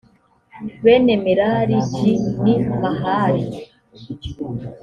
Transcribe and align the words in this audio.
bene 0.83 1.13
merari 1.25 1.77
j 1.93 1.97
ni 2.41 2.55
mahali 2.81 3.45